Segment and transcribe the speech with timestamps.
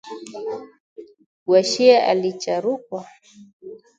[1.49, 3.01] Washie alicharukwa